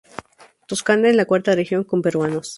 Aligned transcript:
Toscana 0.65 1.09
es 1.09 1.15
la 1.15 1.25
cuarta 1.25 1.53
región 1.53 1.83
con 1.83 2.01
peruanos. 2.01 2.49